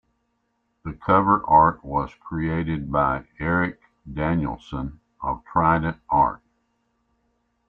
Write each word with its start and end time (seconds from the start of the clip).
The 0.83 0.93
cover 0.93 1.45
art 1.45 1.83
was 1.85 2.11
created 2.15 2.91
by 2.91 3.27
Erik 3.37 3.79
Danielsson 4.11 4.97
of 5.21 5.43
Trident 5.45 5.97
Art. 6.09 6.41